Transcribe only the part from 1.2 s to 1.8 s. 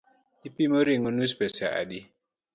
pesa